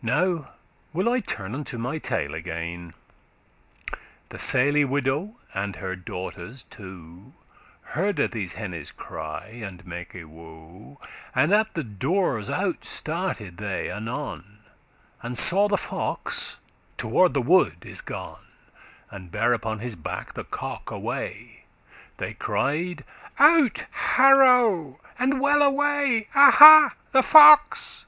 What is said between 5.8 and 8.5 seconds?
daughters two, *simple, honest Hearde